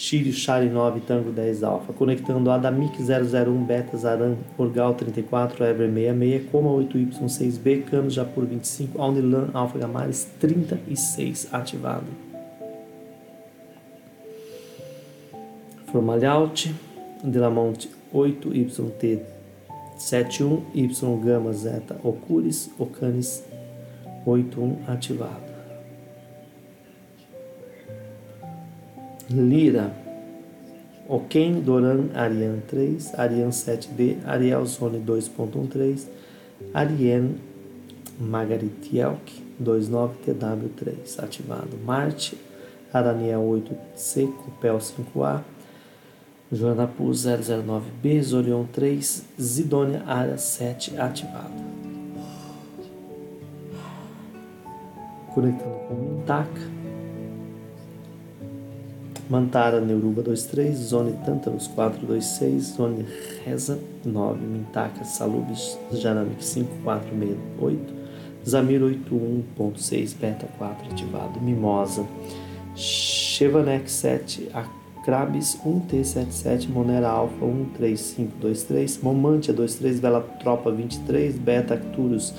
[0.00, 6.50] Shiryu Shari 9 Tango 10 Alpha, conectando Adamic 001 Beta Zaran Orgal 34 Ever 66,
[6.50, 12.06] Coma 8Y6B, Cano Japur 25, Aunilan Alpha Gamares 36 ativado.
[15.92, 16.70] Formalhaut,
[17.22, 20.88] Delamonte 8YT71, Y
[21.22, 23.44] Gama Zeta Ocuris, Ocanis
[24.24, 25.49] 81 ativado.
[29.30, 29.94] Lira,
[31.08, 36.08] Oken Doran Arian 3, Arian 7D, Ariel Zone 2.13,
[36.74, 37.38] Arien
[38.18, 39.20] Margaritielk
[39.62, 41.76] 29TW3 ativado.
[41.84, 42.36] Marte,
[42.92, 43.40] Araniel
[43.96, 45.42] 8C, Copel 5A,
[46.52, 51.54] Joanapus 009B, Zorion 3, Zidônia Área 7 ativado.
[55.32, 56.79] Conectando com Mintaca.
[59.30, 63.06] Mantara Neuruba 23, Zone Tântaros 426, Zone
[63.46, 67.78] Reza 9, Mintaca Salubis Janamic 5468,
[68.44, 72.04] Zamir 81.6, Beta 4 ativado, Mimosa,
[72.74, 74.50] Chevanek 7,
[75.04, 77.46] Crabis 1T77, Monera Alpha
[77.78, 82.34] 13523, Momantia 23, Vela Tropa 23, Beta Acturus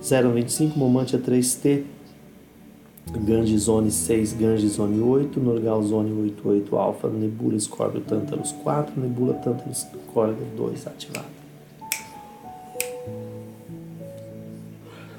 [0.00, 1.95] 025, Momantia 3T,
[3.10, 9.34] Ganji Zone 6, Ganji Zone 8, Norgal Zone 88 Alpha, Nebula Scorpio Tantalus 4, Nebula
[9.34, 11.36] Tantalus Scorpio 2 ativado.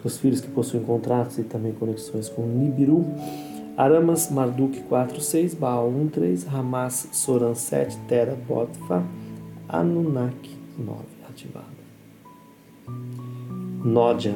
[0.03, 3.05] Os filhos que possuem contratos e também conexões com Nibiru,
[3.77, 9.03] Aramas Marduk 46, Baal 13, Hamas Soran 7, Tera Botfa,
[9.69, 11.77] Anunnaki 9 ativado.
[13.83, 14.35] Nódia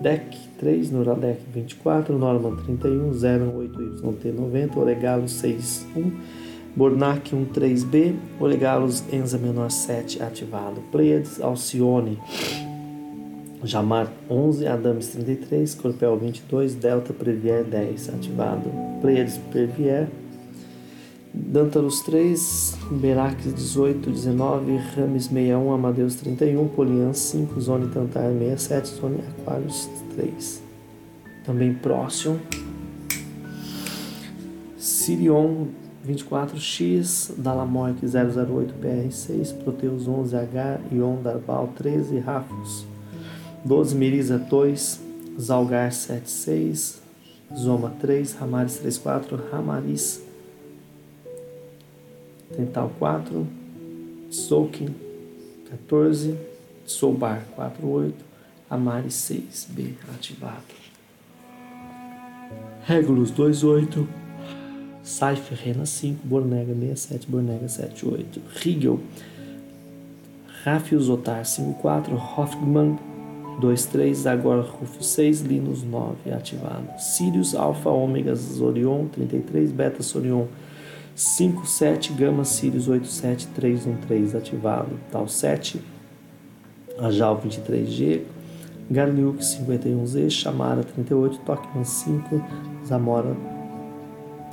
[0.00, 6.12] Norladek 3, Noradec 24, Norman 31, 08YT90, Oregalos 61,
[6.74, 12.16] Bornac 13B, Oregalos Enza menor 7 ativado, Pleiades Alcione,
[13.62, 18.70] Jamar 11, Adames 33, Corpel 22, Delta Previer 10 ativado,
[19.02, 20.08] Pleiades Previer,
[21.50, 29.18] Dantalus 3, Berax 18, 19, Rames 61, Amadeus 31, Polian 5, Zone Tantar 67, Zone
[29.40, 30.62] Aquarius 3.
[31.44, 32.38] Também Próximo.
[34.78, 35.66] Sirion
[36.06, 42.86] 24X, Dalamoic 008 PR6, Proteus 11H, Ion Darbal 13, Rafos
[43.64, 45.00] 12, Miriza 2,
[45.36, 47.02] Zalgar 76,
[47.56, 50.29] Zoma 3, Ramaris 34, Ramaris
[52.54, 53.46] Tental 4,
[54.30, 54.94] Soaking
[55.70, 56.36] 14,
[56.84, 58.14] Soubar 48,
[58.68, 60.80] Amaris 6B ativado.
[62.86, 64.06] Regulus 28,
[65.02, 69.00] Saifer Rena 5, Bornega 67, Bornega 78, Riegel,
[70.64, 72.98] Rafius Otar 54, Hoffman
[73.60, 76.98] 23, agora Rufus 6, Linus 9 ativado.
[76.98, 80.48] Sirius Alpha Ômega Zorion 33, Beta Sorion
[81.14, 84.98] 57, Gama Sirius 87313 ativado.
[85.10, 85.80] Tal 7,
[86.98, 88.22] Ajal 23G,
[88.90, 92.42] Garliuk 51Z, Chamara 38, Tokman 5,
[92.84, 93.36] Zamora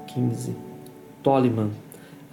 [0.08, 0.56] 15,
[1.24, 1.72] Toliman,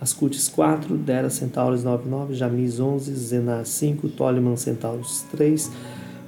[0.01, 5.71] Ascutis 4, Dera Centauros 99, Jamis 11, Zenar 5, Toliman Centauros 3,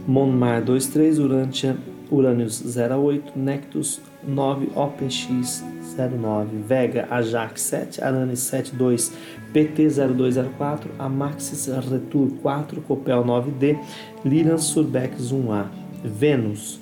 [0.07, 1.77] Monmar 23, Urantia
[2.11, 5.63] Uranius 08, Nectus 9, OPX
[5.97, 9.13] 09, Vega Ajax 7, Aranis 72,
[9.53, 13.79] PT 0204, Amaxis Retur 4, Copel 9D,
[14.25, 15.69] Liran Surbex 1A,
[16.05, 16.79] Vênus,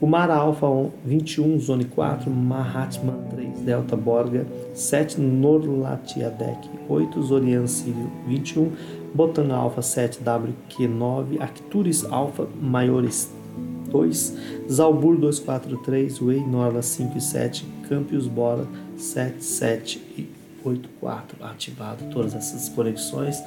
[0.00, 0.66] Kumara Alpha
[1.04, 6.58] 21, Zone 4, Mahatma 3, Delta Borga 7, Norlatiadec
[6.88, 8.72] 8, Zorian Sírio 21,
[9.14, 13.39] Botan Alpha 7WQ9, Arcturus Alpha Maiores
[13.90, 14.36] 2,
[14.70, 18.66] Zalbur 243, Way Norla 5 7, Campius Bora
[18.96, 20.28] 7, 7 e
[20.64, 21.44] 84.
[21.44, 23.42] Ativado todas essas conexões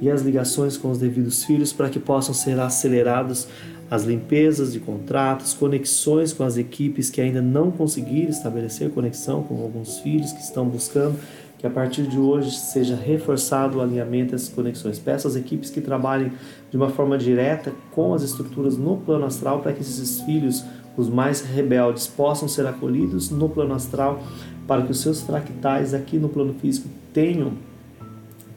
[0.00, 3.46] e as ligações com os devidos filhos para que possam ser acelerados
[3.90, 9.60] as limpezas de contratos, conexões com as equipes que ainda não conseguiram estabelecer conexão com
[9.60, 11.18] alguns filhos que estão buscando,
[11.58, 14.98] que a partir de hoje seja reforçado o alinhamento dessas conexões.
[14.98, 16.32] Peço às equipes que trabalhem
[16.70, 20.64] de uma forma direta com as estruturas no plano astral para que esses filhos,
[20.96, 24.22] os mais rebeldes, possam ser acolhidos no plano astral,
[24.66, 27.52] para que os seus fractais aqui no plano físico tenham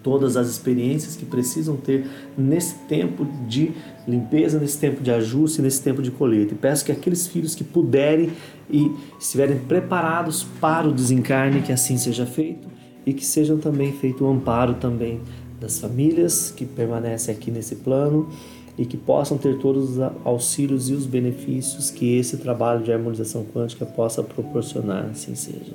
[0.03, 2.05] todas as experiências que precisam ter
[2.37, 3.71] nesse tempo de
[4.05, 6.53] limpeza, nesse tempo de ajuste, nesse tempo de colheita.
[6.53, 8.31] E peço que aqueles filhos que puderem
[8.69, 12.67] e estiverem preparados para o desencarne, que assim seja feito
[13.05, 15.21] e que sejam também feito o um amparo também
[15.63, 18.29] das famílias que permanecem aqui nesse plano
[18.77, 23.45] e que possam ter todos os auxílios e os benefícios que esse trabalho de harmonização
[23.45, 25.73] quântica possa proporcionar, assim seja.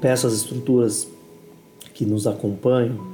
[0.00, 1.08] Peço às estruturas
[1.92, 3.04] que nos acompanham,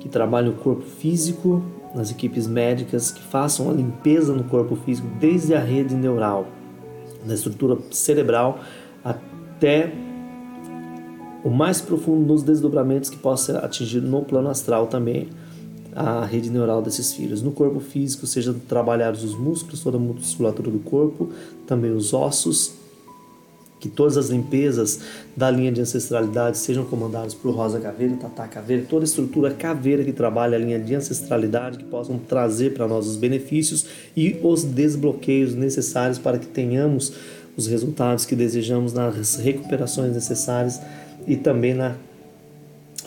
[0.00, 1.62] que trabalhem o corpo físico,
[1.94, 6.46] nas equipes médicas, que façam a limpeza no corpo físico, desde a rede neural,
[7.24, 8.60] da estrutura cerebral
[9.04, 9.92] até
[11.44, 15.28] o mais profundo nos desdobramentos que possa ser atingido no plano astral também,
[15.94, 17.42] a rede neural desses filhos.
[17.42, 21.30] No corpo físico, sejam trabalhados os músculos, toda a musculatura do corpo,
[21.66, 22.74] também os ossos,
[23.82, 25.00] que todas as limpezas
[25.36, 30.04] da linha de ancestralidade sejam comandadas por Rosa Caveira, Tata Caveira, toda a estrutura caveira
[30.04, 33.84] que trabalha a linha de ancestralidade, que possam trazer para nós os benefícios
[34.16, 37.12] e os desbloqueios necessários para que tenhamos
[37.56, 40.80] os resultados que desejamos nas recuperações necessárias
[41.26, 41.96] e também na,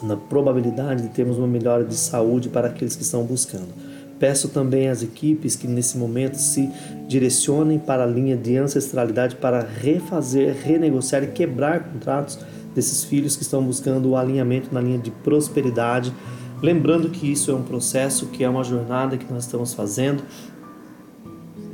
[0.04, 3.85] na probabilidade de termos uma melhora de saúde para aqueles que estão buscando.
[4.20, 6.70] Peço também às equipes que nesse momento se
[7.08, 12.40] direcionem para a linha de ancestralidade para refazer, renegociar e quebrar contratos
[12.74, 16.14] desses filhos que estão buscando o alinhamento na linha de prosperidade.
[16.62, 20.24] Lembrando que isso é um processo, que é uma jornada que nós estamos fazendo.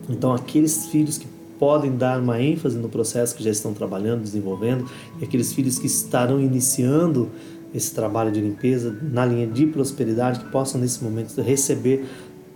[0.10, 1.28] Então, aqueles filhos que
[1.60, 4.90] podem dar uma ênfase no processo que já estão trabalhando, desenvolvendo,
[5.20, 7.30] e aqueles filhos que estarão iniciando
[7.74, 12.06] esse trabalho de limpeza na linha de prosperidade, que possam nesse momento receber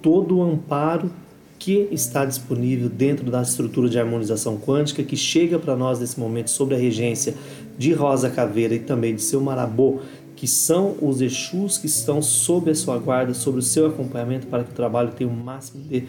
[0.05, 1.09] todo o amparo
[1.57, 6.51] que está disponível dentro da estrutura de harmonização quântica que chega para nós nesse momento
[6.51, 7.33] sobre a regência
[7.75, 10.01] de Rosa Caveira e também de seu Marabô,
[10.35, 14.63] que são os Exus que estão sob a sua guarda, sobre o seu acompanhamento para
[14.63, 16.03] que o trabalho tenha o máximo de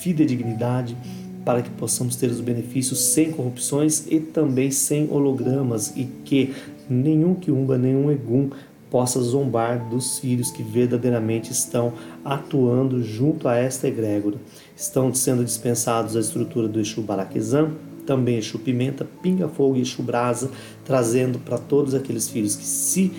[0.00, 0.96] fidedignidade,
[1.44, 6.54] para que possamos ter os benefícios sem corrupções e também sem hologramas e que
[6.88, 8.48] nenhum quiumba, nenhum egum
[8.92, 14.36] possa zombar dos filhos que verdadeiramente estão atuando junto a esta egrégora.
[14.76, 17.70] Estão sendo dispensados a estrutura do Exu Baraquezan,
[18.04, 20.50] também Exu Pimenta, Pinga Fogo e Exu Brasa,
[20.84, 23.10] trazendo para todos aqueles filhos que se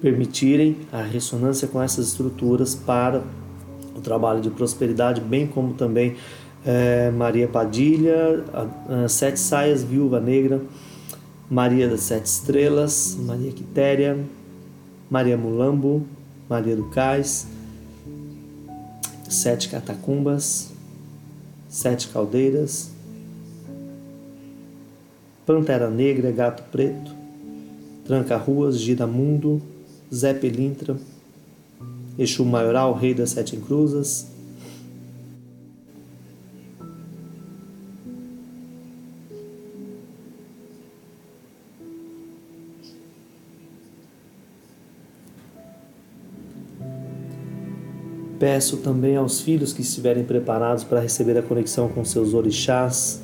[0.00, 3.22] permitirem a ressonância com essas estruturas para
[3.94, 6.16] o trabalho de prosperidade, bem como também
[6.66, 10.60] é, Maria Padilha, a, a Sete Saias, Viúva Negra,
[11.48, 14.18] Maria das Sete Estrelas, Maria Quitéria,
[15.10, 16.06] Maria Mulambo,
[16.48, 17.48] Maria do Cais,
[19.28, 20.70] Sete Catacumbas,
[21.68, 22.92] Sete Caldeiras,
[25.44, 27.10] Pantera Negra, Gato Preto,
[28.04, 29.60] Tranca Ruas, Gira Mundo,
[30.14, 30.96] Zé Pelintra,
[32.16, 34.29] Exu Maioral, Rei das Sete Cruzas,
[48.40, 53.20] Peço também aos filhos que estiverem preparados para receber a conexão com seus orixás,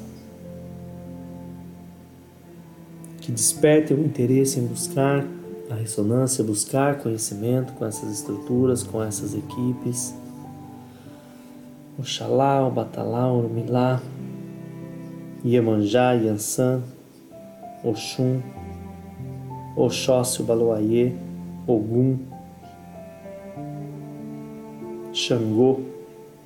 [3.23, 5.27] que despertem o interesse em buscar
[5.71, 10.15] a ressonância, buscar conhecimento com essas estruturas, com essas equipes.
[11.99, 14.03] Oxalá, Obatalá, Urumilá,
[15.43, 16.83] Iemanjá, Yansan,
[17.83, 18.43] Oxum,
[19.75, 21.13] Oxóssi, Baloaiê,
[21.67, 22.19] Ogum,
[25.17, 25.81] Xangô,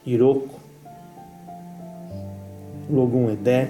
[0.06, 0.60] Iroko,
[2.88, 3.68] Logum Edé,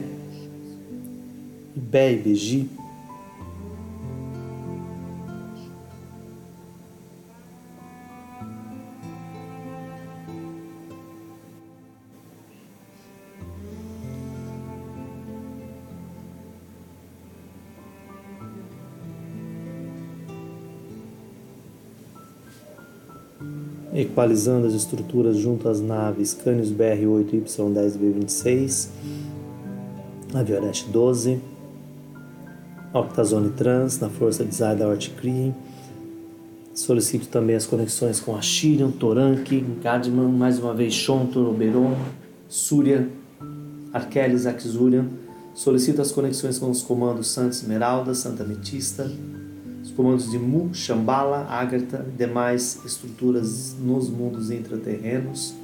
[1.74, 2.68] Ibé e Beji,
[24.10, 28.88] equalizando as estruturas junto às naves Canis BR-8 e Y10B26,
[30.34, 31.40] Aviorest 12,
[32.92, 35.54] Octazone Trans na força de Zayda Orticree.
[36.74, 41.96] Solicito também as conexões com a Shirian, Toranque, Gadman, mais uma vez Shontor, Oberon,
[42.48, 43.08] Surya,
[43.92, 45.06] Arkelis, Axurian.
[45.54, 49.10] Solicito as conexões com os comandos Santa Esmeralda, Santa Metista,
[49.90, 55.54] os comandos de Mu, Shambhala, Agartha e demais estruturas nos mundos intraterrenos.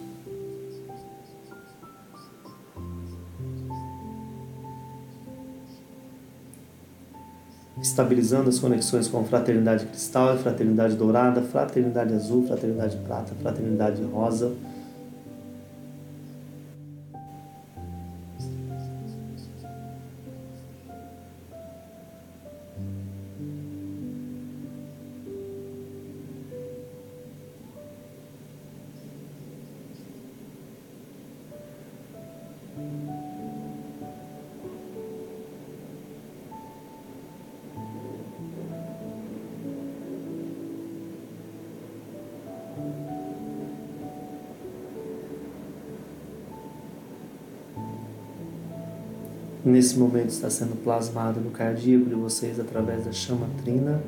[7.81, 14.53] Estabilizando as conexões com Fraternidade Cristal, Fraternidade Dourada, Fraternidade Azul, Fraternidade Prata, Fraternidade Rosa.
[49.67, 54.01] Nesse momento está sendo plasmado no cardíaco de vocês através da chama trina,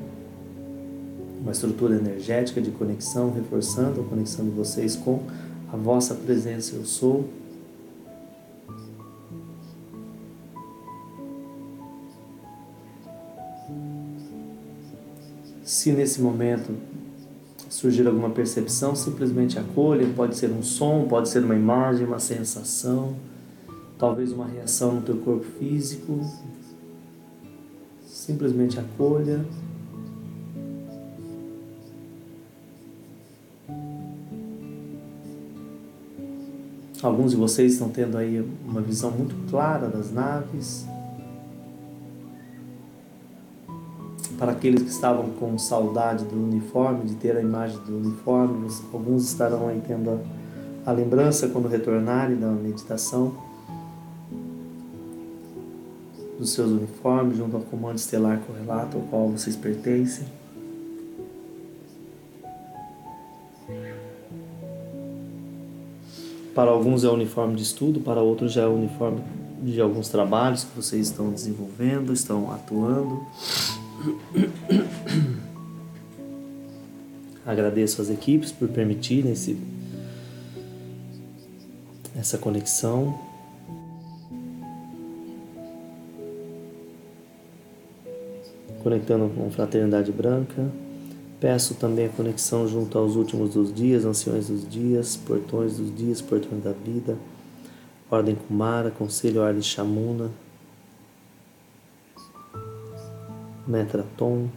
[1.40, 5.20] uma estrutura energética de conexão, reforçando a conexão de vocês com
[5.72, 7.28] a vossa presença eu sou.
[15.64, 16.72] Se nesse momento
[17.68, 23.16] surgir alguma percepção, simplesmente acolha, pode ser um som, pode ser uma imagem, uma sensação
[23.98, 26.20] talvez uma reação no teu corpo físico.
[28.06, 29.44] Simplesmente acolha.
[37.02, 40.86] Alguns de vocês estão tendo aí uma visão muito clara das naves.
[44.36, 49.24] Para aqueles que estavam com saudade do uniforme, de ter a imagem do uniforme, alguns
[49.24, 53.47] estarão aí tendo a, a lembrança quando retornarem da meditação
[56.48, 60.24] dos seus uniformes junto ao comando estelar correlato ao qual vocês pertencem.
[66.54, 69.22] Para alguns é o uniforme de estudo, para outros já é o uniforme
[69.62, 73.24] de alguns trabalhos que vocês estão desenvolvendo, estão atuando.
[77.46, 79.56] Agradeço às equipes por permitirem esse,
[82.16, 83.27] essa conexão.
[88.88, 90.66] Conectando com Fraternidade Branca.
[91.38, 96.22] Peço também a conexão junto aos últimos dos dias, anciões dos dias, portões dos dias,
[96.22, 97.16] portões da vida,
[98.10, 100.30] Ordem Kumara, Conselho Arde Shamuna,
[103.66, 104.48] Metraton,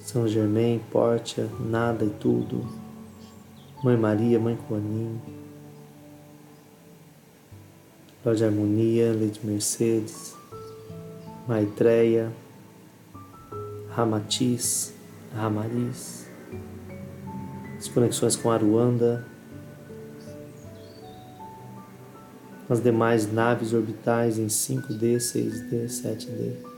[0.00, 2.66] São Germain, Portia, Nada e Tudo,
[3.82, 5.20] Mãe Maria, Mãe Coanim,
[8.24, 10.35] Lorde Harmonia, Lady Mercedes,
[11.46, 12.32] Maitreya,
[13.90, 14.92] Ramatiz,
[15.34, 16.28] Ramariz,
[17.78, 19.24] as conexões com Aruanda,
[22.68, 26.75] as demais naves orbitais em 5D, 6D, 7D.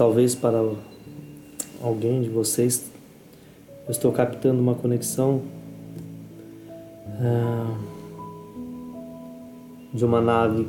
[0.00, 0.58] Talvez para
[1.82, 2.90] alguém de vocês,
[3.84, 5.42] eu estou captando uma conexão
[7.20, 7.76] uh,
[9.92, 10.66] de uma nave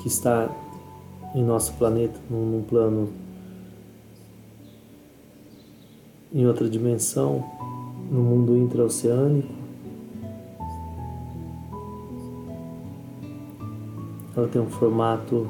[0.00, 0.48] que está
[1.34, 3.08] em nosso planeta, num plano,
[6.32, 7.44] em outra dimensão,
[8.08, 9.52] no mundo intraoceânico.
[14.36, 15.48] Ela tem um formato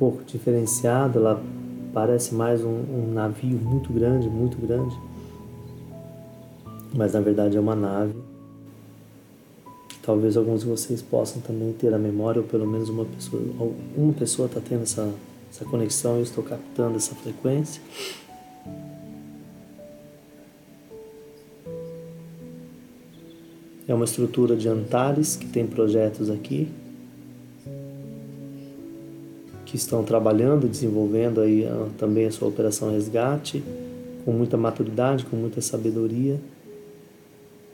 [0.00, 1.42] pouco diferenciada, ela
[1.92, 4.96] parece mais um, um navio muito grande, muito grande,
[6.94, 8.14] mas na verdade é uma nave.
[10.02, 13.42] Talvez alguns de vocês possam também ter a memória, ou pelo menos uma pessoa,
[13.94, 15.12] uma pessoa está tendo essa,
[15.52, 17.82] essa conexão, eu estou captando essa frequência.
[23.86, 26.70] É uma estrutura de Antares que tem projetos aqui
[29.70, 31.64] que estão trabalhando, desenvolvendo aí
[31.96, 33.62] também a sua operação resgate
[34.24, 36.40] com muita maturidade, com muita sabedoria,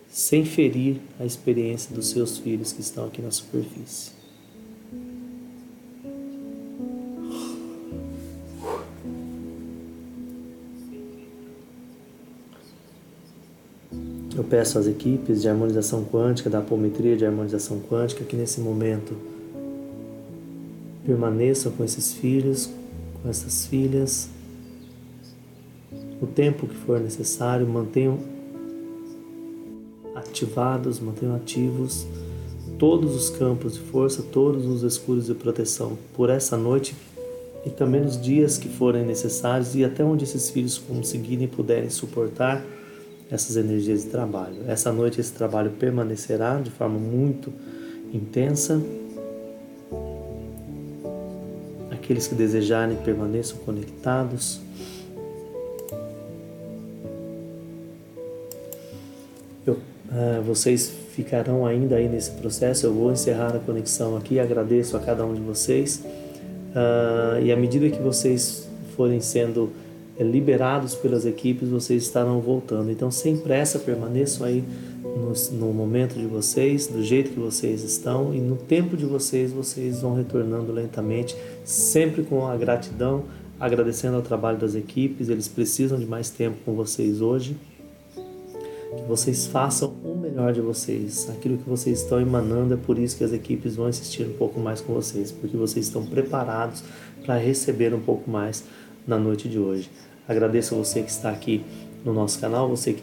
[0.06, 4.10] sem ferir a experiência dos seus filhos que estão aqui na superfície.
[14.36, 19.16] Eu peço às equipes de harmonização quântica, da apometria de harmonização quântica, que nesse momento
[21.06, 22.68] permaneçam com esses filhos,
[23.22, 24.28] com essas filhas,
[26.20, 28.18] o tempo que for necessário, mantenham
[30.14, 32.06] ativados, mantenham ativos
[32.78, 36.94] todos os campos de força, todos os escudos de proteção por essa noite
[37.64, 41.90] e também nos dias que forem necessários e até onde esses filhos conseguirem e puderem
[41.90, 42.64] suportar
[43.30, 44.56] essas energias de trabalho.
[44.68, 47.52] Essa noite esse trabalho permanecerá de forma muito
[48.12, 48.80] intensa.
[52.06, 54.60] Aqueles que desejarem permaneçam conectados.
[59.66, 62.86] Eu, uh, vocês ficarão ainda aí nesse processo.
[62.86, 64.38] Eu vou encerrar a conexão aqui.
[64.38, 65.96] Agradeço a cada um de vocês.
[65.96, 69.72] Uh, e à medida que vocês forem sendo
[70.16, 72.88] é, liberados pelas equipes, vocês estarão voltando.
[72.88, 74.62] Então, sem pressa, permaneçam aí
[75.16, 80.02] no, momento de vocês, do jeito que vocês estão, e no tempo de vocês, vocês
[80.02, 83.24] vão retornando lentamente, sempre com a gratidão,
[83.58, 85.28] agradecendo ao trabalho das equipes.
[85.28, 87.56] Eles precisam de mais tempo com vocês hoje.
[88.14, 91.28] Que vocês façam o melhor de vocês.
[91.30, 94.60] Aquilo que vocês estão emanando é por isso que as equipes vão insistir um pouco
[94.60, 96.82] mais com vocês, porque vocês estão preparados
[97.24, 98.64] para receber um pouco mais
[99.06, 99.90] na noite de hoje.
[100.28, 101.64] Agradeço a você que está aqui
[102.04, 103.02] no nosso canal, você que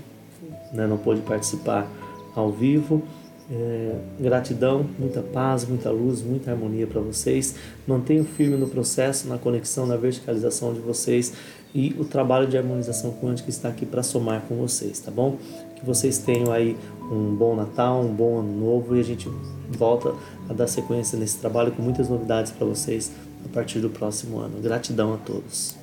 [0.74, 1.88] né, não pôde participar
[2.36, 3.04] ao vivo.
[3.52, 7.56] É, gratidão, muita paz, muita luz, muita harmonia para vocês.
[7.86, 11.34] Mantenham firme no processo, na conexão, na verticalização de vocês
[11.76, 15.38] e o trabalho de harmonização quântica está aqui para somar com vocês, tá bom?
[15.76, 16.78] Que vocês tenham aí
[17.12, 19.30] um bom Natal, um bom Ano Novo e a gente
[19.70, 20.14] volta
[20.50, 23.12] a dar sequência nesse trabalho com muitas novidades para vocês
[23.44, 24.62] a partir do próximo ano.
[24.62, 25.83] Gratidão a todos.